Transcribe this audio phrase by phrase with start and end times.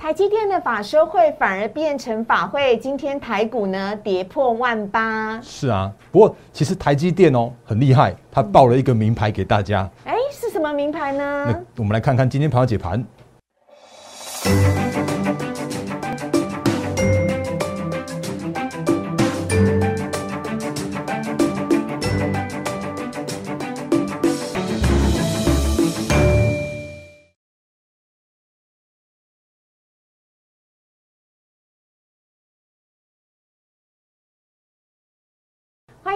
[0.00, 5.40] 台积电的法收会反而变成法会，今天台股呢跌破万八。
[5.42, 9.90] 是啊，不过其实台积电哦很厉害，它报了一个名牌给大家。
[10.04, 11.46] 哎，是什么名牌呢？
[11.48, 13.04] 那我们来看看今天盘后解盘。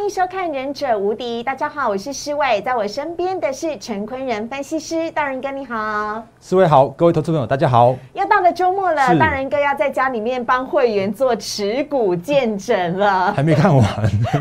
[0.02, 7.94] 迎收看《忍者无敌》，大家好，我是施伟，在我身边的是陈坤仁分析师，大人哥你好，四位好，各位投资朋友大家好。
[8.12, 13.32] 又到了周末了，大人哥要在家里面帮会员做持股见证了。
[13.32, 13.84] 还没看完，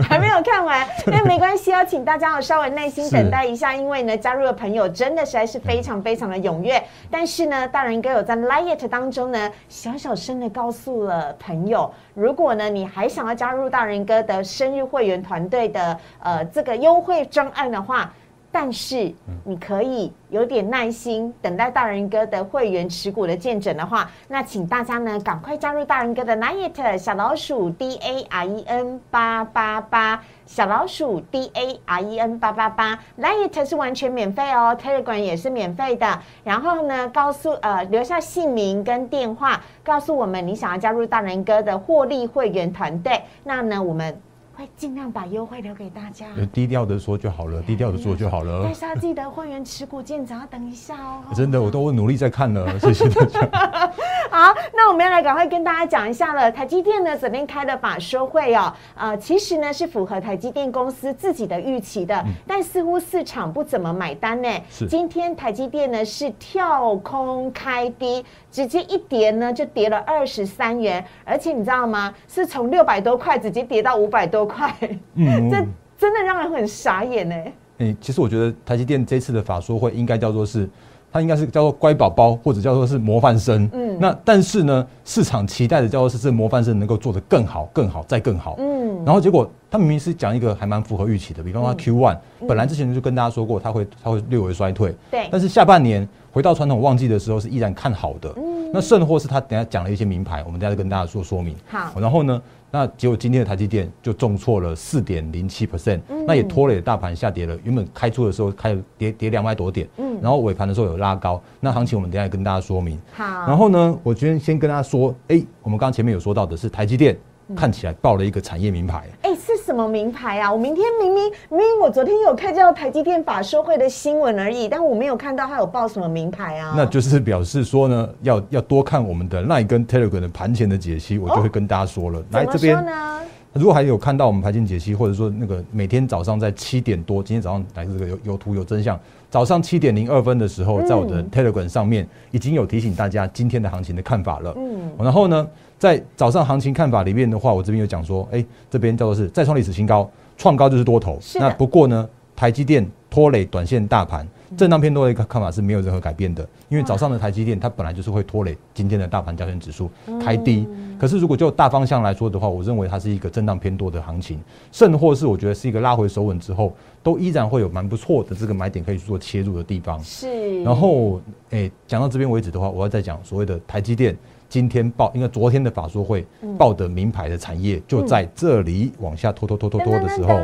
[0.01, 6.81] 还没有看完， 那没关系，要请大家要稍微耐心等待一下，因为呢，加入的朋友真的实在是非常非常的踊跃。
[7.11, 18.11] 但是呢，大人哥有在 Lite 当中呢，小小声的告诉了朋友，如果呢你还想要加入大人哥的生日会员团队的呃这个优惠专案的话。
[18.53, 19.09] 但是
[19.45, 33.65] 你可以有点耐心，等待大人哥的会员持股的见证的话，那请大家呢赶快加入大人哥的 Lite 小老鼠 D A R E N 八八八小老鼠 D A R E N 八八八 Lite
[33.65, 36.19] 是完全免费哦，Telegram 也是免费的。
[36.43, 44.21] 然后呢，告诉呃留下姓名跟电话，告诉我们你想要加入大人哥的获利会员团队，那呢我们
[44.61, 46.27] 会尽量把优惠留给大家。
[46.53, 48.75] 低调的说就好了，低调的做就好了但。
[48.75, 51.23] 是要记得会员持股见长要等一下哦。
[51.35, 53.39] 真的，我都努力在看了，谢谢大家。
[54.31, 56.49] 好，那我们要来赶快跟大家讲一下了。
[56.49, 64.47] 台积电呢，昨天开的法说会哦，呃，其实呢是符合台积电公司自己的预期的，但似乎市场不怎么买单呢。
[64.89, 72.15] 今天台积电呢是跳空开低，直接一跌呢就跌了二十三元，而且你知道吗？
[72.29, 74.73] 是从六百多块直接跌到五百多块，
[75.15, 75.57] 嗯， 这
[75.97, 77.35] 真的让人很傻眼呢。
[77.79, 80.69] 诶、其实我觉得台积电这次的法说会应该叫做是，
[81.11, 83.69] 它应该是叫做乖宝宝，或者叫做是模范生。
[83.73, 88.55] 嗯那但是呢，市场期待的叫做是这模范生能够做得更好、更好、再更好。
[88.57, 92.17] 嗯，然后结果他明明是讲一个还蛮符合预期的，比方说 Q one，、
[92.47, 98.33] 本来之前就跟大家说过它会它会略微衰退，对但是下半年回到传统旺季的时候是依然看好的。
[98.37, 101.53] 嗯那甚或是他等下讲了一些名牌，我们等一下跟大家做说明。
[101.67, 107.57] 好然后呢，那结果今天的台积电就重挫了四点零七 percent，那嗯也拖累大盘下跌了。
[107.63, 111.41] 原本开出的时候开了跌跌两百多点，嗯然后尾盘的时候有拉高。
[111.59, 112.97] 那行情我们等一下跟大家说明。
[113.11, 117.17] 好，然后呢，我今天先跟大家说，哎，我们刚刚前面有说到的是台积电嗯
[117.55, 119.03] 看起来报了一个产业名牌。
[119.21, 120.51] 哎，是什么名牌啊？
[120.51, 126.73] 我明天明明明明我昨天有看到台积电法说会的新闻而已，但我没有看到它有报什么名牌啊。
[126.75, 132.23] 那就是表示说呢，要要多看我们的 Line 跟 Telegram 的盘前的解析，我就会跟大家说了。
[132.31, 133.19] 来这边，呢？
[133.53, 138.97] 如果还有看到我们盘前解析，或者说那个每天早上在七点多，今天早上来这个有有图有真相，
[139.29, 144.53] 早上七点零二分的时候，在我的 Telegram 上面已经有提醒大家今天的行情的看法了。
[144.55, 145.45] 嗯，然后呢，
[145.81, 151.17] 在早上行情看法里面的话，我这边有讲说，哎，这边叫做是再创历史新高，创高就是多头。
[151.19, 159.89] 是那不过呢，台积电拖累短线大盘，震荡偏多的一个看法是没有任何改变的，因为早上的台积电它本来就是会拖累今天的大盘加权指数
[160.23, 160.67] 开低。
[160.99, 164.39] 可是如果就大方向来说的话，我认为它是一个震荡偏多的行情，
[164.71, 166.71] 甚或是我觉得是一个拉回手稳之后，
[167.01, 169.99] 都依然会有蛮不错的这个买点可以去做切入的地方。
[170.03, 170.61] 是。
[170.61, 171.19] 然后，
[171.49, 174.15] 诶、讲到这边为止的话，我要再讲所谓的台积电
[174.51, 180.41] 今天报，因为昨天的法说会报的名牌的产业就在这里往下拖拖拖拖拖的时候，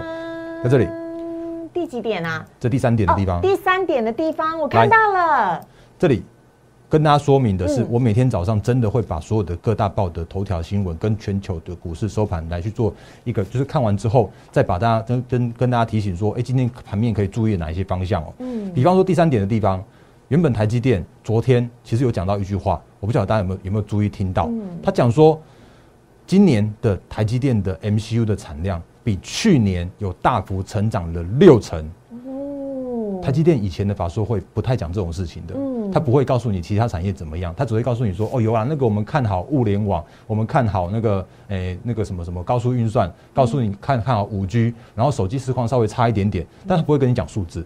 [0.63, 0.88] 在这里
[1.73, 2.46] 第几点啊？
[2.57, 5.62] 这第三点的地方哦，第三点的地方我看到了。
[6.00, 6.23] 这里
[6.88, 12.94] 跟大家说明的是，嗯我每天早上真的会把所有的各大报的头条新闻跟全球的股市收盘来去做
[13.25, 18.34] 一个，就是看完之后再把大家跟跟跟大家提醒说，哎、今天盘面可以注意哪一些方向哦。
[18.40, 19.84] 嗯比方说第三点的地方，
[20.29, 24.62] 原本台积电昨天其实有讲到一句话，我不晓得大家有没有有没有注意听到，嗯。
[24.82, 25.40] 他讲说，
[26.26, 31.90] 今年的台积电的 MCU 的产量比去年有大幅成长了六成。
[32.26, 33.22] 哦。
[33.23, 35.91] 台积电以前的法说会不太讲这种事情的，嗯。
[35.91, 47.66] 他不会告诉你其他产业怎么样，他只会告诉你说，哦有啊，那个我们看好物联网，我们看好那个诶、那个什么什么高速运算，告诉你看看好五 G，然后手机实况稍微差一点点，但他不会跟你讲数字，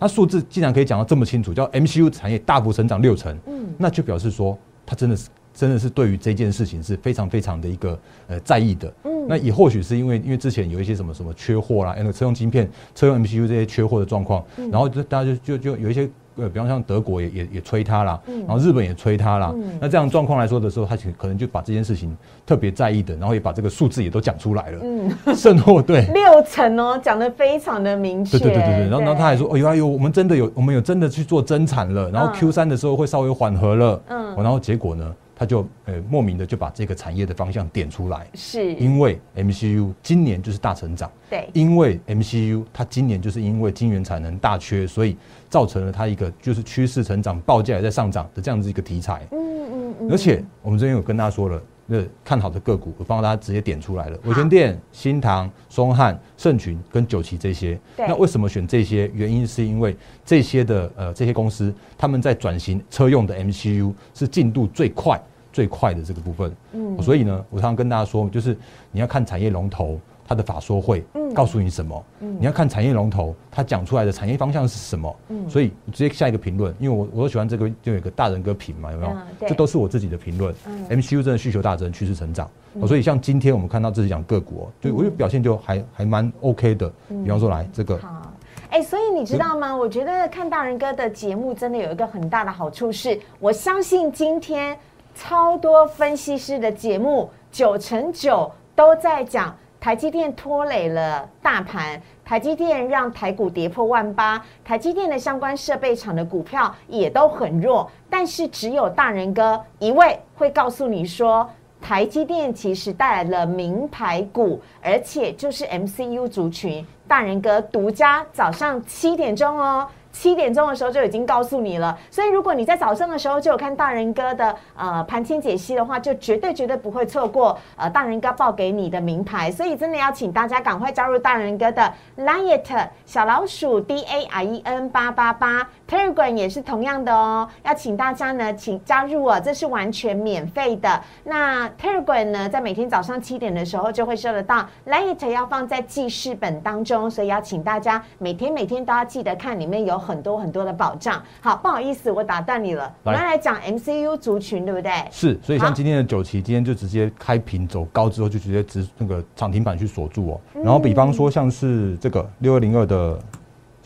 [0.00, 7.98] 嗯他数字竟然可以讲到这么清楚，叫 MCU 产业大幅成长六成，嗯那就表示说它真的是真的是对于这件事情是非常非常的一个
[8.28, 8.92] 呃在意的。
[9.04, 16.08] 嗯，那也或许是因为因为之前有一些什么什么缺货啦，那个车用晶片、车用 MCU 这些缺货的状况，然后就大家就就就有一些。
[16.36, 19.54] 呃，比方像德国也也也催他啦，然后日本也催他啦。
[19.80, 22.16] 那这样状况来说的时候，他可能就把这件事情
[22.46, 24.80] 特别在意的，然后也把这个数字也都讲出来了。
[24.82, 28.38] 嗯， 剩货对六成哦，讲的非常的明确。
[28.38, 28.88] 对对对对对。
[28.88, 34.02] 然后然后他还说，哦，呦哎呦，我们真的有，我们有真的去做增产了，然后 Q 三的时候会稍微缓和了。
[34.08, 35.14] 嗯，然后结果呢？
[35.40, 45.16] 他就呃莫名的就把这个产业的方向点出来，是因为 MCU 今年就是大成长，对，因为 MCU 它今年就是因为晶圆产能大缺，所以
[45.48, 51.58] 造成了它一个就是趋势成长，报价也在上涨的这样子一个题材，嗯嗯嗯，而且我们这边有跟大家说了。
[51.92, 54.18] 那看好的个股，我帮大家直接点出来了。
[54.22, 57.76] 伟权店、新唐、松汉、盛群跟九旗这些。
[57.98, 59.10] 那为什么选这些？
[59.12, 65.20] 原因是因为这些的呃这些公司，他们在转型车用的 MCU 是进度最快
[65.52, 66.52] 最快的这个部分。
[66.72, 68.56] 嗯，所以呢，我常常跟大家说，就是
[68.90, 69.98] 你要看产业龙头。
[70.30, 71.04] 它的法说会
[71.34, 72.04] 告诉你什么？
[72.20, 75.16] 嗯你要看产业龙头，它讲出来的产业方向是什么？
[75.28, 79.12] 嗯所以直接下一个评论，因为我我都喜欢这个，就有一个大人哥评嘛，有没有？
[79.48, 80.54] 这都是我自己的评论。
[80.66, 82.48] 嗯 MCU 真的需求大增，趋势成长。
[82.86, 86.88] 所以像今天我们看到自己讲个股，就我觉得表现就还还蛮 OK 的。
[87.08, 88.32] 比方说来这个，好，
[88.70, 89.76] 哎，所以你知道吗？
[89.76, 94.78] 我觉得看大人哥的节目真的有一个很大的好处，是我相信今天
[95.20, 99.54] 超多分析师的节目九成九都在讲。
[99.78, 111.48] 台积电拖累了大盘，台积电让台股跌破万八，台积电的相关设备厂的股票也都很弱，但是只有大人哥一位会告诉你说，
[111.80, 119.86] 台积电其实带来了名牌股，而且就是 MCU 族群，大人哥独家早上七点钟哦。
[120.12, 129.50] 七点钟的时候就已经告诉你了，所以如果你在早上的时候就有看大人哥的呃盘前解析的话，就绝对绝对不会错过呃大人哥报给你的名牌。
[129.50, 137.48] 所以真的要请大家赶快加入大人哥的 Liet 小老鼠 D A i E N 八八八 Telegram 也是同样的哦。
[137.64, 141.00] 要请大家呢，请加入哦，这是完全免费的。
[141.24, 150.00] 那 Telegram 呢，在每天早上七点的时候就会收得到 Liet 要放在记事本当中，所以要请大家每天每天都要记得看里面有。
[150.00, 151.22] 很多很多的保障。
[151.40, 152.92] 好，不好意思，我打断你了。
[153.04, 154.92] 我们来讲 MCU 族群，对不对？
[155.10, 160.40] 是，所以像今天的九旗，今天就直接开平走高之后，就直接直那个涨停板去锁住哦。
[160.54, 163.18] 然后，比方说像是这个六二零二的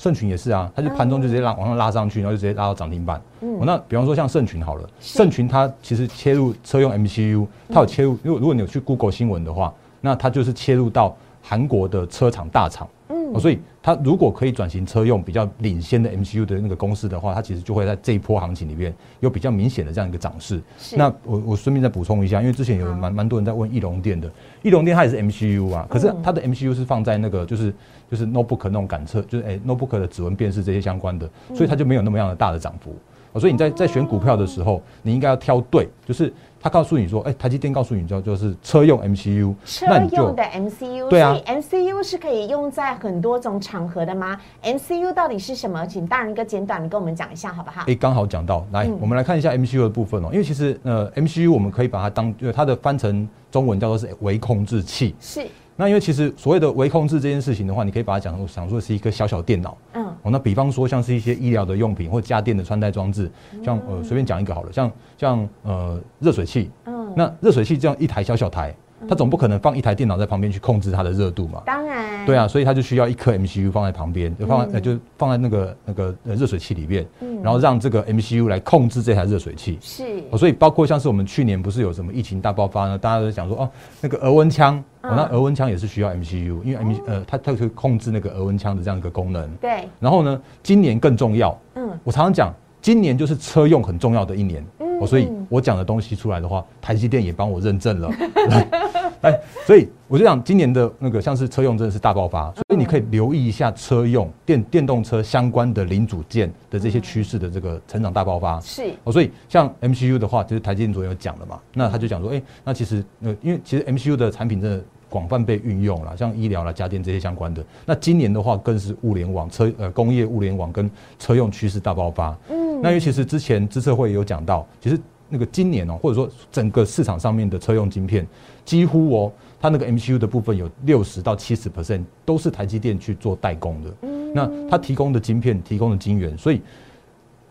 [0.04, 3.18] 盛群也是啊，它就盘中就直接拉往上拉上去，然后就直接拉到涨停板。
[3.40, 8.18] 嗯，那比方说像盛群好了，盛群它其实切入车用 MCU，它有切入。
[8.22, 9.72] 如果如果你有去 Google 新闻的话，
[10.02, 12.86] 那它就是切入到韩国的车厂大厂。
[13.08, 20.60] 嗯，所以它如果可以转型车用比较领先的 MCU 的那个公司的话，它其实就会在这一波行情里面有比较明显的这样一个涨势。
[20.96, 24.30] 那我我顺便再补充一下，因为之前有蛮蛮多人在问翼龙电的，
[24.62, 27.74] 翼龙电它也是 MCU 啊，可是它的 MCU 是放在那个就是
[28.10, 32.94] 就是 notebook 那种感测，就是哎 notebook 的指纹辨识这些相关的，所以它就没有那么样的大的涨幅。
[33.38, 36.32] 所以你在在选股票的时候，你应该要挑对，就是。
[36.64, 45.84] 他告诉你说：“哎，台积电告诉你，叫就是车用 MCU，车用的 MCU，对啊，MCU 是可以用在很多种场合的吗？MCU 到底是什么？
[45.84, 47.82] 请大人哥简短的跟我们讲一下，好不好？
[47.86, 50.30] 哎，刚好讲到，来，我们来看一下 MCU 的部分哦。
[50.32, 55.46] 因为其实呃，MCU 我们可以把它当，就它的翻成中文叫做是微控制器，是。
[55.76, 63.30] 那因为其实所谓的微控制这件事情的话，你可以把它讲想说是一个小小电脑，嗯，哦，那比方说像是一些医疗的用品或家电的穿戴装置，
[63.62, 68.74] 像呃随便讲一个好了，像像呃热水器，嗯，那热水器这样一台小小台。
[69.06, 71.60] 它总不可能放一台电脑在旁边去控制它的热度嘛？
[71.66, 71.83] 当
[72.24, 72.26] 然。
[72.26, 77.06] 对啊，所以它就需要一颗 MCU 放在旁边，就放呃就放在那个那个热水器里面，
[77.42, 79.78] 然后让这个 MCU 来控制这台热水器。
[79.80, 80.04] 是。
[80.36, 82.98] 所以包括像是我们去年不是有什么疫情大爆发呢？
[82.98, 89.48] 大家都讲说哦，那个额温枪，哦，那额温枪也是需要 MCU，因为 M 呃它它可以控制那个额温枪的这样一个功能。
[89.56, 89.88] 对。
[90.00, 91.58] 然后呢，今年更重要。
[91.74, 91.90] 嗯。
[92.02, 94.64] 我常常讲，今年就是车用很重要的一年。
[94.80, 95.06] 嗯。
[95.06, 98.10] 所以我讲的东西出来的话，台积电也帮我认证了。
[99.24, 108.60] 哎，所以我就讲今年的那个像是车用真的是大爆发，所以你可以留意一下车用电电动车相关的零组件的这些趋势的这个成长大爆发。
[108.60, 117.64] 是哦，所以像 MCU 的话，就是台积电昨天有讲了嘛，那他就讲说，哎，那其实呃，因为其实 MCU 的产品真的广泛被运用了，像医疗啦、家电这些相关的。
[117.86, 122.36] 那今年的话，更是物联网、车呃工业物联网跟车用趋势大爆发。
[122.50, 125.00] 嗯，那因为其是之前资策会有讲到，其实。
[125.28, 128.26] 那个今年哦，或者说整个市场上面的车用晶片，
[128.64, 133.94] 几乎哦，它那个 MCU 的部分有六十到七十 percent 都是台积电去做代工的。
[134.02, 136.60] 嗯，那它提供的晶片、提供的晶圆，所以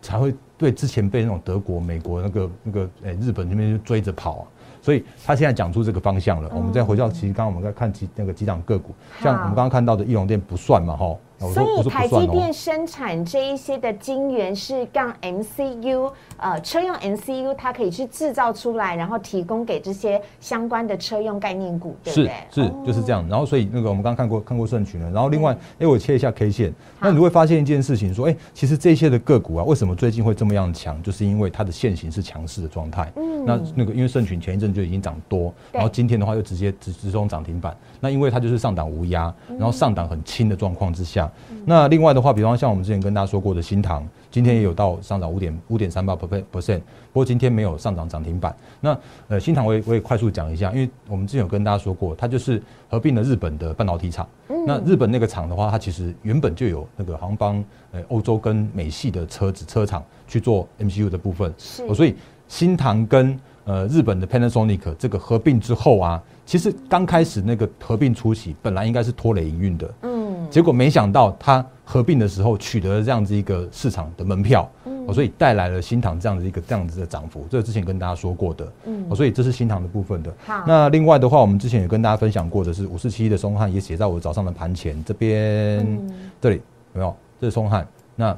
[0.01, 4.48] 才会对之前被那种德国、美国那个那个诶日本那边追着跑啊。
[4.82, 6.51] 所以他现在讲出这个方向了。
[6.53, 11.15] 我们再回到，其实刚刚我们在看几那个几档个股，像我们刚刚看到的翼龙店不算嘛，哈。
[11.51, 22.31] 所以台积电生产这一些的晶圆是让 MCU 呃车用 MCU 它可以去制造出来，然后提供给这些相关的车用概念股，对不对？
[22.51, 23.27] 是是就是这样。
[23.27, 25.09] 然后所以那个我们刚刚看过看过盛群了。
[25.12, 31.01] 然后另外，哎，我切一下 K 线，那你会发现一件事情，说，哎，其实这些的个股啊，为什么最近会这么样强？
[31.01, 33.12] 就是因为它的线型是强势的状态。
[33.15, 33.45] 嗯。
[33.45, 37.75] 那那个因为盛群前一阵就已经涨多，然后今天的话又直接直直冲涨停板。
[38.00, 41.29] 那因为它就是上档无压，然后上档很轻的状况之下。
[41.65, 46.79] 那另外的话，比方像我们之前跟大家说过的新塘，今天也有到上涨五点五点三八 percent，
[47.11, 48.55] 不过今天没有上涨涨停板。
[48.81, 48.97] 那
[49.27, 54.27] 呃新塘我也我也快速讲一下，因为我们之前有跟大家说过，它就是合并了日本的半导体厂。
[54.65, 61.53] 那日本那个厂的话，它其实原本就有那个航帮呃欧洲跟美系的车子车厂去做 MCU 的部分。
[61.57, 62.15] 是，所以
[62.47, 69.93] 新塘跟呃日本的 Panasonic 这个合并之后啊，其实刚开始那个合并初期，本来应该是拖累营运的。
[70.03, 70.12] 嗯。
[70.53, 80.31] 结果没想到，它合并的时候取得了这样子一个市场的门票，嗯，所以带来了新塘这样子一个这样子的涨幅，这是之前跟大家说过的，嗯，所以这是新塘的部分的。
[80.45, 86.00] 好，那另外的话，我们之前也跟大家分享过的是五四七的松汉，也写在我早上的盘前这边，
[86.39, 86.57] 这里
[86.93, 87.15] 有没有？
[87.41, 87.88] 这是松汉。
[88.15, 88.38] 那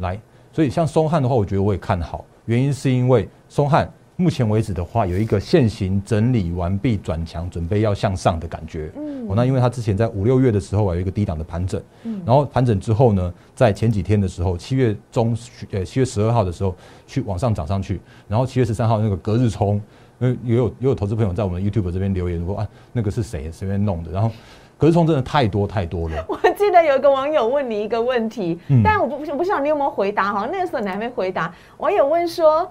[0.00, 0.20] 来，
[0.52, 3.90] 所以像松汉的话，我觉得我也看好，原因是因为松汉。
[4.18, 8.90] 目前为止的话，有一个现行整理完毕转强，准备要向上的感觉。
[8.96, 15.36] 嗯，哦，那因为它之前在五六月的时候啊，有一个低档的盘整，嗯，然后盘整之后呢，在前几天的时候，七月中，
[15.70, 16.74] 呃，七月十二号的时候
[17.06, 19.78] 去往上涨上去，然后七月十三号那个隔日冲，
[20.18, 24.10] 因为也有也有投资朋友在我们 YouTube 这边留言说啊，那个是谁随便弄的？
[24.10, 24.30] 然后
[24.78, 26.24] 隔日冲真的太多太多了。
[26.26, 31.54] 我记得有一个网友问你一个问题，但我不不不晓得你有没有回答，好像那个时候你还没回答。
[31.76, 32.66] 网友问说，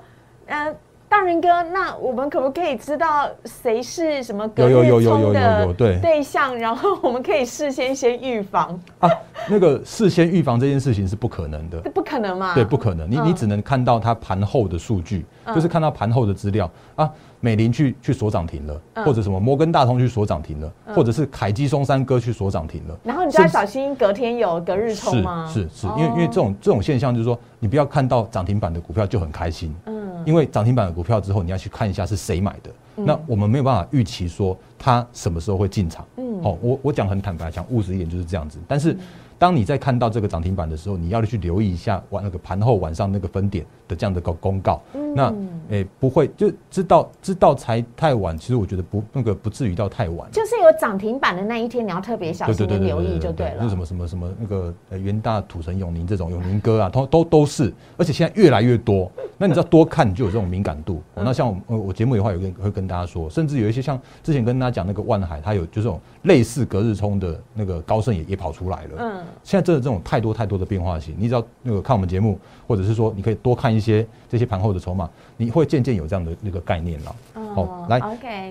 [0.48, 0.76] 嗯。
[1.08, 6.58] 大人哥，那我们可不可以知道谁是什么隔日冲的对象？
[6.58, 9.10] 然后我们可以事先先预防啊。
[9.50, 12.54] 那个事先预防这件事情是不可能的，不可能嘛？
[12.54, 13.10] 对，不可能。
[13.10, 17.10] 你你只能看到它盘后的数据，就是看到盘后的资料啊。
[17.42, 22.98] 美林去去锁涨停了，或者什么摩根大通去锁涨停了，或者是凯基松山哥去锁涨停了。
[23.04, 25.46] 然后你就要小心隔天有隔日冲吗？
[25.48, 29.76] 是是是，因为因为这种这种现象就是说，你不要看到涨停板的股票就很开心。
[30.26, 32.72] 因为涨停板的股票之后，你要去看一下是谁买的。
[32.98, 36.06] 那我们没有办法预期说它什么时候会进场。
[36.18, 38.58] 嗯，好，我我讲很坦白，讲务实一点就是这样子。
[38.68, 38.98] 但是
[39.38, 44.82] 当你在看到这个涨停板的时候，你要去留意一下晚那个盘后晚上那个分点的这样的个公告。
[45.14, 45.34] 那
[45.70, 50.30] 诶不会就知道知道才太晚，其实我觉得不那个不至于到太晚。
[50.32, 53.58] 就是有涨停板的那一天，你要特别小心留意就对了。
[53.62, 59.10] 那什么什么什么那个元大土城永宁这种永宁哥啊，都都都是，而且现在越来越多。
[59.38, 61.02] 那你知道多看你就有这种敏感度。
[61.16, 68.92] 那像我我节目的话有跟会跟大家说，甚至有一些像之前跟大家讲那个万海，它有就这种类似隔日冲的那个高盛也也跑出来了。
[68.98, 75.10] 嗯，现在真的这种太多太多的变化型，你只要那个看我们节目，或者是说你可以多看一些这些盘后的筹码。
[75.38, 77.16] 你会渐渐有这样的那个概念了。
[77.56, 78.00] 哦，来，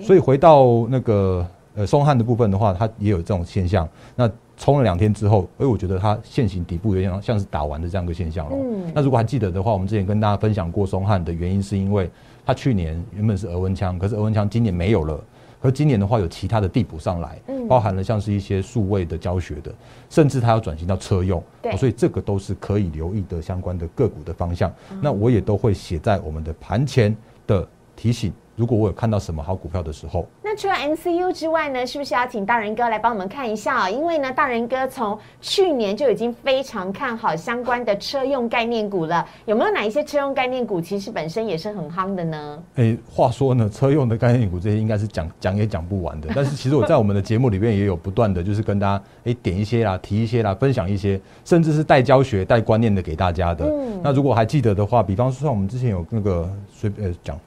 [0.01, 3.87] 所以回到那个呃松汉的部分的话，它也有这种现象。
[4.15, 8.55] 那冲了两天之后，哎，我觉得它现行底部有点像是打完的这样一个现象了。
[8.55, 12.09] 嗯，那如果还记得的话，我们之前跟大家分享过松汉的原因，是因为
[12.45, 15.19] 它去年原本是额温枪，可是额温枪今年没有了。
[15.65, 19.73] 而今年的话，有其他的递补上来，包含了像是一些数位的教学的，
[20.11, 21.43] 甚至它要转型到车用，
[21.75, 24.71] 所以这个都是可以留意的相关的个股的方向。
[25.01, 27.15] 那我也都会写在我们的盘前
[27.47, 28.31] 的提醒。
[28.55, 33.89] 如果我有看到什么好股票的时候，那除了 MCU 之外呢，是不是要请大人哥来帮我们看一下？
[33.89, 39.25] 因为呢，大人哥从去年就已经非常看好相关的车用概念股了。
[39.45, 42.63] 有没有哪一些车用概念股其实本身也是很夯的呢？
[42.75, 46.29] 哎，话说呢，车用的概念股这些应该是讲讲也讲不完的。
[46.35, 53.65] 但是其实我在我们的节目里面也有不断的就是跟大家哎点一些啦，提一些啦，分享一些，甚至是带教学、带观念的给大家的。
[53.65, 57.37] 嗯那如果还记得的话，比方说像我们之前有那个随便讲。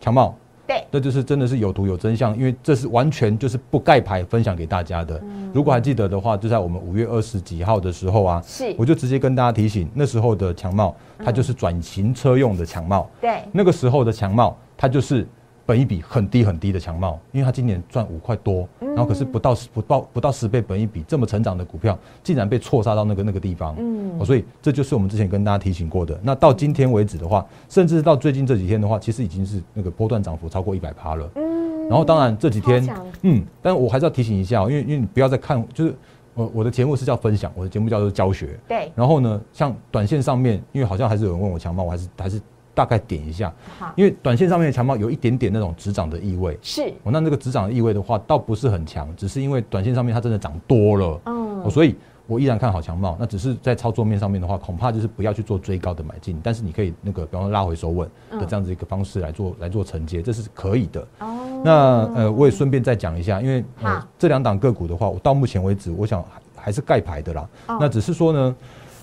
[0.00, 0.34] 强茂，
[0.66, 5.20] 对，那就是真的是有图有真相，因为这是完全就是不盖牌分享给大家的。
[5.52, 15.26] 如果还记得的话，就在我们五月二十几号的时候啊，是，我就直接跟大家提醒，那时候的强茂，它就是转型车用的强茂，对，那个时候的强茂，它就是。
[15.68, 26.18] 本一比很低很低的强茂，因为它今年赚五块多，然后可是不到十不到不到十倍本一比这么成长的股票，竟然被错杀到那个那个地方，嗯，所以这就是我们之前跟大家提醒过的。
[26.22, 32.88] 那到今天为止的话，甚至到最近这几天的话，其实已经是那个波段涨幅超过一百趴了，嗯，然后当然这几天，
[33.20, 35.94] 嗯，但我还是要提醒一下，因为因为你不要再看，就是
[36.32, 38.58] 我我的节目是叫分享，我的节目叫做教学。
[38.66, 42.40] 对，然后呢，像短线上面，因为好像还是有人问我强茂，我还是还是
[42.78, 43.52] 大概点一下。
[43.96, 46.56] 因为短线上面的强貌有一点点那种止涨的意味。
[46.62, 51.20] 是，哦，那那个止涨的意味的话，倒不是很强，只是因为短线上面它真的涨多了。
[51.24, 51.96] 嗯哦，所以
[52.28, 53.16] 我依然看好强茂。
[53.18, 61.00] 那只是在操作面上面的话，恐怕就是不要去做追高的买进，但是你可以那个，比方说拉回手稳的这样子一个方式来做来做承接，这是可以的。
[61.18, 61.72] 哦，那
[62.14, 67.48] 呃，我也顺便再讲一下，因为呃这两档个股的话，我到目前为止，我想还还是盖牌的啦。
[67.66, 68.56] 哦那只是说呢，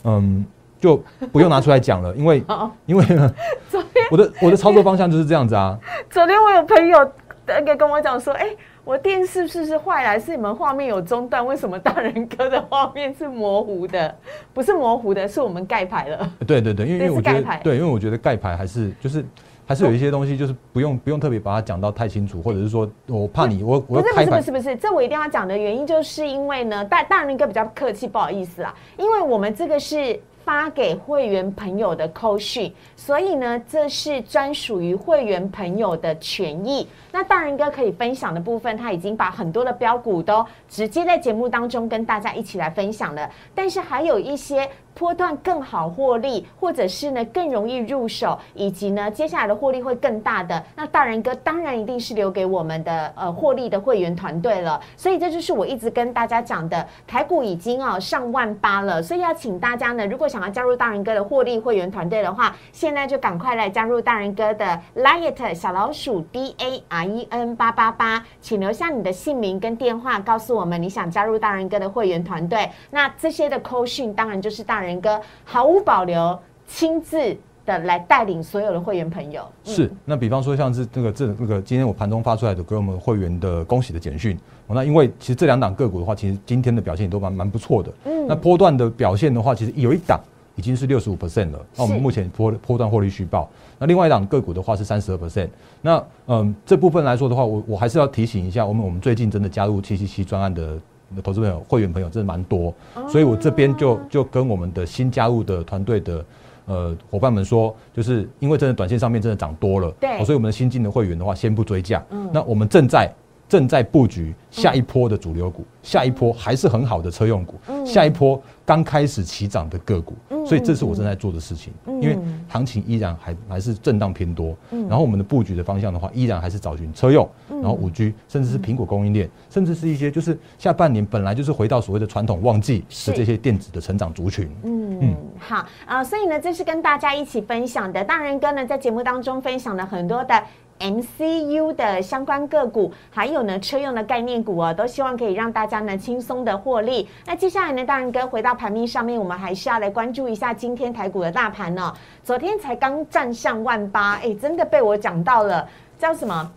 [0.05, 0.45] 嗯，
[0.85, 3.33] 就不用拿出来讲了，因为哦，因为呢，
[4.11, 5.75] 我的我的操作方向就是这样子啊。
[6.11, 7.11] 昨天我有朋友
[7.47, 10.09] 那个跟我讲说，哎、我电视是不是坏了？
[10.09, 11.43] 还是你们画面有中断？
[11.43, 14.15] 为什么大人哥的画面是模糊的？
[14.53, 16.31] 不是模糊的，是我们盖牌了。
[16.45, 19.25] 对对对，因为我觉得对，因为我觉得盖牌还是就是
[19.65, 36.87] 还是有一些东西就是不用不用特别把它讲到太清楚，或者是说我怕你我我不是不是不是不是，这我一定要讲的原因，就是因为呢，大大人哥比较客气，不好意思啦，因为我们这个是发给会员朋友的扣讯，所以呢，这是专属于会员朋友的权益。
[37.11, 44.69] 那大人哥可以分享的部分，他已经把很多的标股都直接在节目当中跟大家一起来分享了，但是还有一些。
[44.95, 54.81] 波段更好获利，或者是呢更容易入手，以及呢接下来的获利会更大的，那大人哥当然一定是留给我们的呃获利的会员团队了。
[54.97, 72.69] 所以这就是我一直跟大家讲的，台股已经哦上万八了，所以要请大家呢，如果想要加入大人哥的获利会员团队的话，现在就赶快来加入大人哥的 Liet 小老鼠 D A R E N 八八八，请留下你的姓名跟电话，告诉我们你想加入大人哥的会员团队。
[72.89, 76.37] 那这些的扣讯当然就是大人哥毫无保留
[76.67, 79.43] 亲自的来带领所有的会员朋友。
[79.65, 84.37] 嗯是，那比方说像是这个这那个今天我盘中发出来的给我们会员的恭喜的简讯，
[84.67, 87.91] 哦那因为其实这两档个股的话，其实今天的表现也都蛮蛮不错的。
[88.05, 90.19] 嗯那波段的表现的话，其实有一档
[90.55, 93.49] 已经是六十五 percent 了，那我们目前波波段获利续报。
[93.79, 95.49] 那另外一档个股的话是三十二 percent。
[95.81, 100.77] 那嗯这部分来说的话，我我还是要提醒一下，我们我们最近真的加入七七七专案的。
[101.23, 103.07] 投资朋友、会员朋友真的蛮多，哦。
[103.09, 106.25] 所以我这边就就跟我们的新加入的团队的
[106.65, 110.19] 呃伙伴们说，就是因为真的短线上面真的涨多了，对。
[110.19, 112.03] 哦所以我们的新进的会员的话，先不追价。
[112.31, 113.13] 那我们正在
[113.47, 121.71] 正在布局下一波的主流股，下一波还是很好的车用股，下一波刚开始起涨的个股，所以这是我正在做的事情。
[121.85, 122.17] 因为
[122.49, 134.49] 行情依然还还是震荡偏多，然后我们的布局的方向的话，依然还是找寻车用，然后五 G，甚至是苹果供应链，甚至是一些就是下半年本来就是回到所谓的传统旺季是的这些电子的成长族群。
[134.63, 138.03] 嗯，好啊、所以呢，这是跟大家一起分享的。
[138.03, 140.43] 大人哥呢，在节目当中分享了很多的
[140.79, 147.07] MCU 的相关个股，还有呢车用的概念股哦，都希望可以让大家呢轻松的获利。
[147.25, 151.93] 那接下来呢，大人哥回到盘面上面，我们还是要来关注一下今天台股的大盘哦。
[152.23, 156.51] 昨天才刚站上万八，哎，真的被我讲到了，叫什么？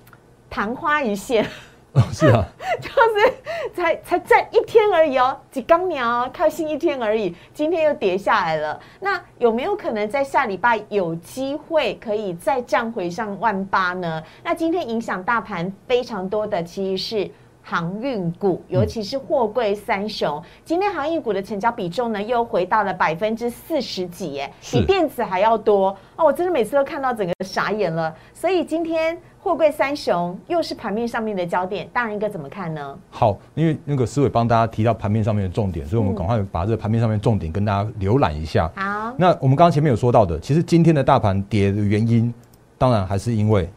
[0.50, 1.46] 昙花一现。
[2.12, 2.46] 是啊，
[2.80, 8.78] 就是才才站一天而已哦，几刚鸟哦开心一天而已，今天又跌下来了。
[9.00, 14.22] 那有没有可能在下礼拜有机会可以再站回上万八呢？
[14.42, 17.30] 那今天影响大盘非常多的其实是。
[17.68, 26.24] 航运股，尤其是货柜三雄，今天航运股的成交比重呢，又回到了百分之四十几，耶，比是电子还要多哦！
[26.24, 28.14] 我真的每次都看到整个傻眼了。
[28.32, 32.98] 所以今天货柜三雄又是盘面上面的焦点，大人哥怎么看呢？
[33.10, 38.66] 好，因为那个思伟帮大家提到盘面上面的重点，所以我们赶快把这个盘面上面重点跟大家浏览一下。
[38.76, 42.32] 好，那我们刚刚前面有说到的，其实今天的大盘跌的原因，
[42.78, 43.68] 当然还是因为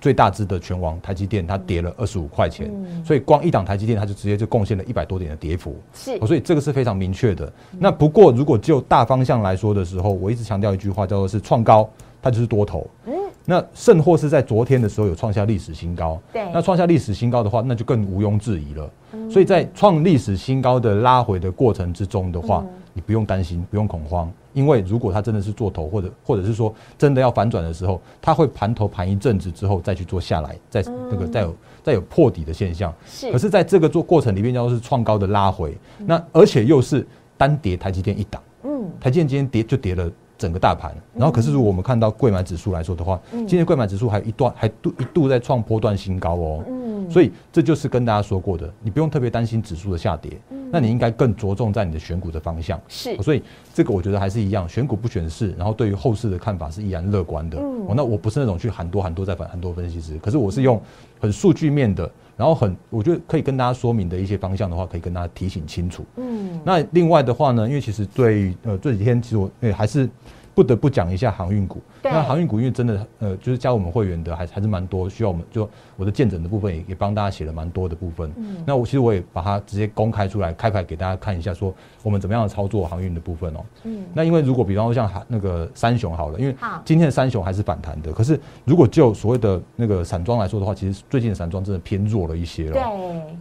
[0.00, 2.70] 最大只的拳王台积电它跌了二十五块钱，
[3.04, 5.76] 所以光一档台积电它就直接就贡献了一百多点的跌幅。
[5.94, 7.50] 是哦所以这个是非常明确的。
[7.78, 11.88] 那不过如果就大方向来说的时候，我一直强调一句话，叫做是创高，
[12.20, 12.86] 它就是多头。
[13.06, 13.14] 嗯
[13.46, 16.42] 那甚或是在昨天的时候有创下历史新高，对。
[16.42, 18.90] 嗯那创下历史新高的话，那就更毋庸置疑了。
[19.30, 22.82] 所以在创历史新高的拉回的过程之中的话，嗯。
[22.92, 32.90] 你不用担心，不用恐慌，因为如果它真的是做头，或者或者是说真的要反转的时候，它会盘头盘一阵子之后再去做下来，再那个再有再有破底的现象。
[32.90, 33.32] 嗯是。
[33.32, 37.06] 可是在这个做过程里面，叫做是创高的拉回，那而且又是
[37.36, 46.86] 单跌台积电一档，嗯，台积电今天跌就跌了整个大盘，然后可是如果我们看到贵买指数来说的话，今天贵买指数还一段还度一度在创波段新高哦，嗯。
[47.08, 50.32] 所以这就是跟大家说过的，你不用特别担心指数的下跌，
[50.72, 52.80] 那你应该更着重在你的选股的方向。
[52.88, 57.58] 是，所以这个我觉得还是一样，选股不选市，然后对于后市的看法是依然乐观的。
[57.58, 60.82] 哦，那我不是那种去喊多喊多再反很多分析师，可是我是用
[61.20, 66.04] 很数据面的，然后很我觉得可以跟大家说明的一些方向的话，可以跟大家提醒清楚。
[66.16, 70.08] 嗯，那另外的话呢，因为其实对呃这几天其实我欸还是。
[70.56, 71.82] 不得不讲一下航运股。
[72.02, 78.30] 那航运股因为真的呃，就是加我们会员的还还是蛮多，需要我们就我的见证的部分也也帮大家写了蛮多的部分。
[78.36, 83.60] 嗯，那我其实我也把它直接公开出来，开牌给大家看一下，说我们怎么样的操作航运的部分哦。
[83.84, 86.54] 嗯，那因为如果比方说像那个三雄好了，因为
[86.84, 92.72] 今天的三雄还是反弹的，可是如果就所谓的那个散装来说的话，其实最近的散装真的偏弱了一些了。
[92.72, 92.82] 对。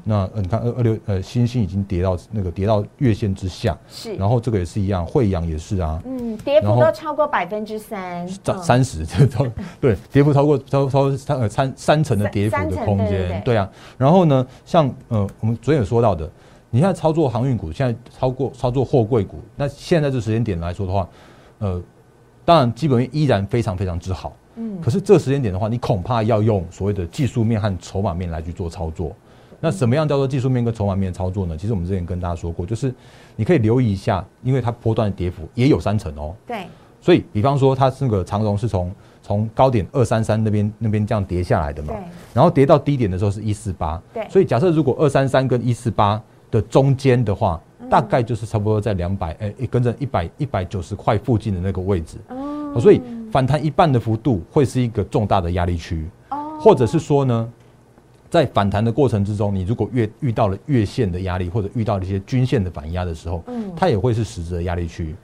[0.03, 3.77] 那你看二二六呃，星星已经跌到那个跌到月线之下。
[3.87, 4.15] 是。
[4.15, 6.01] 然后这个也是一样，惠阳也是啊。
[6.05, 8.27] 嗯，跌幅都超过百分之三。
[8.57, 9.47] 三三十 这都。
[9.79, 13.69] 对，跌幅超过超超三呃三三成的跌幅的空间，对啊。
[13.97, 16.29] 然后呢，像呃我们昨天有说到的，
[16.69, 21.07] 你现在操作航运股，现在超过操作货柜股，那现在这时间点来说的话，
[21.59, 21.81] 呃，
[22.43, 24.79] 当然基本面依然非常非常之好，嗯。
[24.81, 29.15] 可是这时间点的话，你恐怕要用所谓的技术面和筹码面来去做操作。
[29.61, 31.57] 那什么样叫做技术面跟筹码面操作呢？
[31.57, 32.93] 其实我们之前跟大家说过，就是
[33.35, 36.35] 你可以留意一下，因为它波段的跌幅也有三成哦。
[36.45, 36.65] 对。
[37.05, 38.91] 所以，比方说它那个长荣是从
[39.21, 41.93] 从高点二三三那边那边这样跌下来的嘛，
[42.33, 52.99] 然后跌到低点的时候是一四八，对，所以假设如果二三三跟一四八的中间的话，大概就是差不多在两百哎，跟着一百一百九十块附近的那个位置，哦，所以
[53.31, 57.47] 反弹一半的幅度会是一个重大的压力区，哦，或者是说呢，
[58.31, 65.15] 在反弹的过程之中，你如果越遇到了月线的压力或者遇到了一些均线的反压的时候，嗯，它也会是实质的压力区。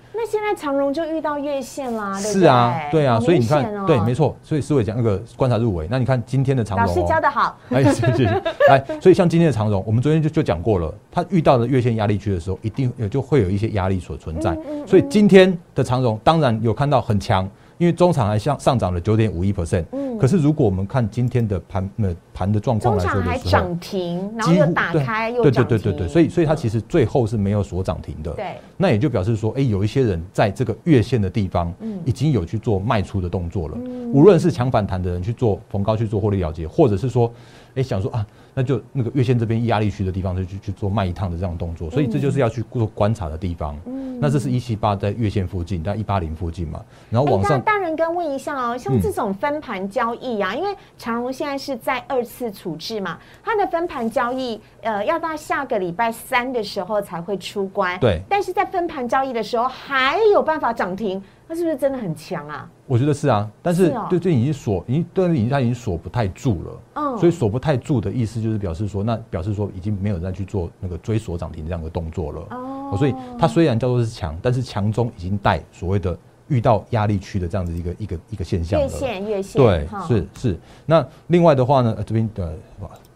[0.51, 3.05] 现在长荣就遇到月线啦，是啊，对？
[3.05, 8.25] 啊，所以你看，对，没错，所以思伟讲那个观察入围，那你看今天的长荣，老师教的好，哎，谢谢，
[8.67, 14.53] 来， 所以像今天的长荣，我们昨天就就讲过了，它遇到的月线压力区的时候，一定也就会有一些压力所存在，
[14.85, 17.49] 所以今天的长荣当然有看到很强。
[17.77, 33.75] 因为中场还上上涨了九点五一 percent，嗯，可是如果我们看今天的盘呃盘的状况来说的时候，还涨停，然后又打开又对对对对对，所以所以它其实最后是没有锁涨停的，对，那也就表示说，哎，有一些人在这个月线的地方，嗯，已经有去做卖出的动作了，
[34.13, 37.33] 无论是强反弹的人去做逢高去做获利了结，或者是说，
[37.73, 38.23] 哎，想说啊。
[38.53, 43.77] 那就那个月线这边压力区的地方，就去去做卖一趟的这样动作，所以这就是要去做观察的地方。
[43.85, 46.83] 嗯，那这是一七八在月线附近，在一八零附近嘛。
[47.09, 57.99] 然后往上，大人跟问一下哦，像这种分盘交易啊，因为长荣现在是在二次处置嘛，它的分盘交易呃要到下个礼拜三的时候才会出关。
[57.99, 61.21] 对，但是在分盘交易的时候还有办法涨停。
[61.51, 62.65] 它是不是真的很强啊？
[62.87, 66.81] 我觉得是啊，但是对对已经锁，已经对已经它已经锁不太住了。
[66.93, 72.41] 嗯，所以锁不太住的意思就是表示说，那表示说已经没有再去做那个追锁涨停这样的动作了。
[72.51, 78.87] 哦，所以它虽然叫做是强，但是强中已经带所谓的遇到压力区的这样子一个一个一个现象了。
[78.87, 80.57] 月线越线对，是是。
[80.85, 82.53] 那另外的话呢，这边的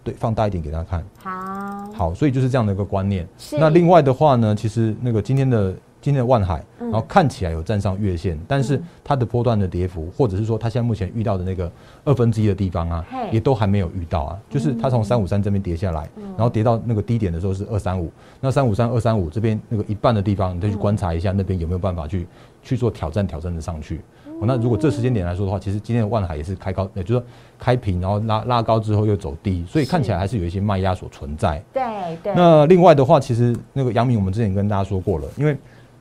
[0.04, 1.06] 对放大一点给大家看。
[1.24, 3.26] 好，好，所以就是这样的一个观念。
[3.54, 5.74] 那另外的话呢，其实那个今天的。
[6.06, 11.72] 今天的万海，然后看起来有站上月线，但是它的波段的跌幅，或者是说它现在目前遇到的那个
[12.04, 14.38] 二分之一的地方啊，也都还没有遇到啊。
[14.48, 22.28] 就是它从三五三这边跌下来，然后跌到那个低点的时候是二三五，那三五三二三五这边那个一半的地方，你再去观察一下那边有没有办法去
[22.62, 24.00] 去做挑战，挑战的上去。
[24.42, 27.24] 那如果这时间点来说的话，其实今天的万海也是开高，也就是说
[27.58, 31.60] 开平，然后拉拉高之后又走低，所以看起来还是有一些卖压所存在。
[31.74, 31.82] 对
[32.22, 32.36] 对。
[32.36, 35.58] 那另外的话，其实那个杨明，我们之前跟大家说过了，因为。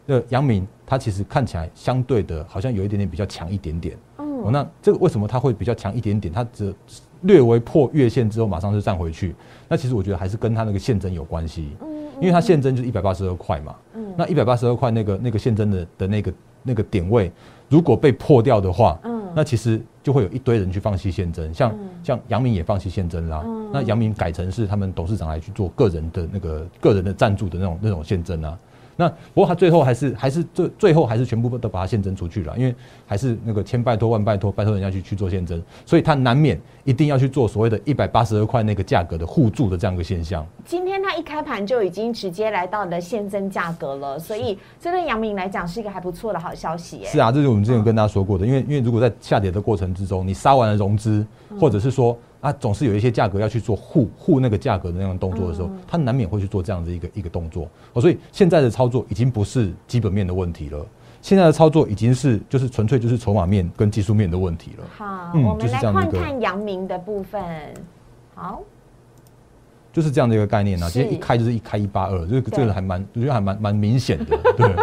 [0.07, 3.97] 那杨明他其实看起来相对的，好像有一点点比较强一点点。
[4.17, 6.33] 哦，那这个为什么他会比较强一点点？
[6.33, 6.75] 他只
[7.23, 9.35] 略微破月线之后，马上就站回去。
[9.69, 11.71] 那其实我觉得还是跟他那个现增有关系。
[11.81, 11.89] 嗯，
[12.21, 13.75] 因为他现增就是一百八十二块嘛。
[13.95, 17.33] 嗯，那一百八十二块那个那个现增的的那个那个点位，
[17.71, 23.43] 如果被破掉的话，嗯，那其实就会有一堆人去放弃现增，像像杨明也放弃现增啦。
[23.47, 28.59] 嗯，那杨明改成是他们董事长来去做个人的那个个人的赞助的那种那种现增啊。
[28.97, 32.75] 那不过他最后还是还是最最后还是全部都把它现增出去了，因为
[33.07, 40.47] 还是那个千拜托万拜托拜托人家去去做现增，所以他难免一定要去做所谓的一百八十二块那个价格的互助的这样一个现象。
[40.65, 47.01] 今天他一开盘就已经直接来到了现增价格了，所以这对杨明来讲是一个还不错的好消息。
[47.05, 51.27] 是啊，这是我们之前跟大家说过的，因为因为如果在下跌的过程之中，你杀完了融资，
[51.61, 52.17] 或者是说。
[52.45, 58.03] 啊，总是有一些价格要去做护护那个价格的那种动作的时候，他难免会去做这样的一个一个动作哦。
[58.03, 60.87] 所以现在的操作已经不是基本面的问题了，
[61.23, 64.85] 现在的操作已经是就是纯粹就是筹码面跟技术面的问题了。
[64.95, 67.43] 好，我们来看看阳明的部分。
[68.35, 68.61] 好，
[69.91, 70.91] 就是这样的一个概念啊。
[70.91, 74.77] 今天一开就是一开一八二，这个这个还蛮，我觉得还蛮蛮明显的，对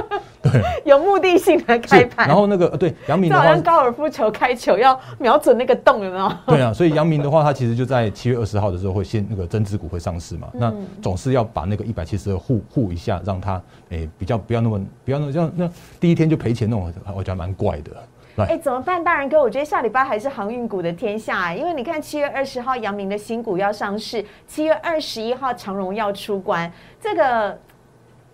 [0.52, 0.62] 对。
[0.86, 6.32] 有目的性的开是盘，然后那个呃对杨明的话好像，高尔夫球开球要瞄准那个洞，有没有？
[6.48, 17.92] 对啊，所以杨明的话，他其实就在七月二十号的时候会先那个增资股会上市嘛，嗯那总是要把那个一百七十二护护一下，让他诶、比较不要那么不要那么像那第一天就赔钱那种，我觉得蛮怪的。
[18.38, 19.42] 来哎，怎么办，大人哥？
[19.42, 27.60] 我觉得下礼拜还是航运股的天下、哎因为你看七月二十号阳明的新股要上市，七月二十一号长荣要出关，这个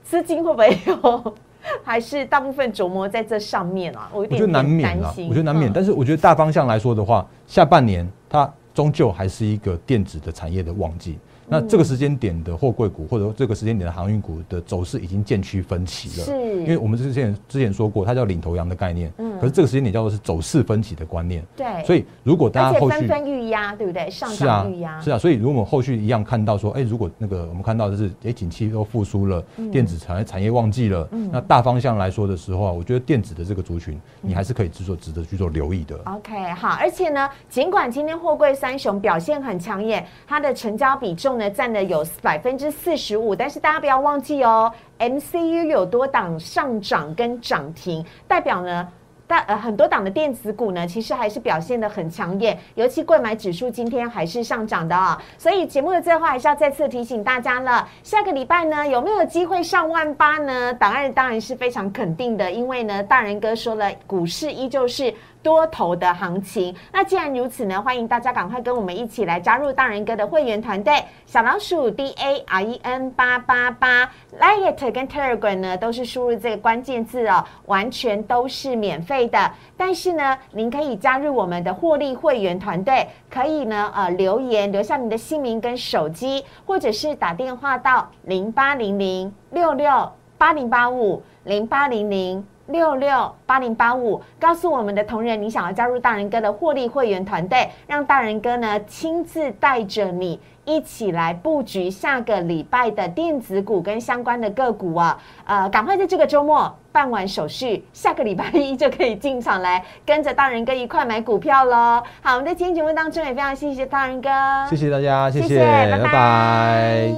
[0.04, 1.36] 资金会不会有？
[1.84, 4.10] 还是大部分琢磨在这上面啊？
[4.14, 5.72] 我有点我觉得难免啊，我觉得难免。
[5.72, 11.18] 嗯但是我觉得大方向来说的话，下半年它终究还是一个电子的产业的旺季。
[11.48, 16.26] 那这个时间点的货柜股，或者说这个时间点的航运股的走势已经渐趋分歧了。
[16.26, 16.32] 是
[16.62, 19.12] 因为我们之前之前说过，它叫领头羊的概念。
[19.18, 21.46] 嗯可是这个时间点叫做是走势分歧的观念。
[21.56, 24.10] 对，所以如果大而且纷家后续纷预压，对不对？
[24.10, 35.96] 上是啊涨预压，是啊，所以如果我们后续一样看到说，哎、如果那个我们看到的是，哎、景气都复苏了，嗯电子产业产业旺季了，那大方向来说的时候啊，我觉得电子的这个族群，你还是可以制作值得去做留意的。
[36.06, 48.88] OK，好，而且呢，尽管今天货柜三雄表现很抢眼，它的成交比重呢占了有百分之四十五，但是大家不要忘记哦，MCU 有多档上涨跟涨停，代表呢。
[49.30, 60.74] 但呃，很多档的电子股呢，其实还是表现的很抢眼，尤其贵买指数今天还是上涨的啊、所以节目的最后还是要再次提醒大家了，下个礼拜呢有没有机会上万八呢？
[60.76, 65.14] 答案当然是非常肯定的，因为呢，大人哥说了，股市依旧是
[65.48, 66.76] 多头的行情。
[66.92, 79.50] 那既然如此呢，欢迎大家赶快跟我们一起来加入大人哥的会员团队，小老鼠 D A R E N 八八八，Lite 跟 Telegram 呢都是输入这个关键字哦，完全都是免费的。
[79.78, 92.46] 但是呢，您可以加入我们的获利会员团队，可以呢呃留言留下你的姓名跟手机，或者是打电话到零八零零六六八零八五零八零零。
[92.68, 105.18] 六六八零八五，告诉我们的同仁，你想要加入大人哥的获利会员团队，让大人哥呢亲自带着你一起来布局下个礼拜的电子股跟相关的个股啊！
[105.46, 112.04] 呃，赶快在这个周末办完手续，下个礼拜一就可以进场来跟着大人哥一块买股票喽。
[112.22, 114.30] 好，我们在今天节目当中也非常谢谢大人哥，
[114.70, 117.16] 谢谢大家，谢谢，拜拜拜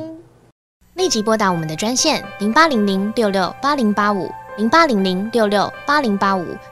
[0.93, 6.45] 立即拨打我们的专线零八零零六六八零八五零八零零六六八零八五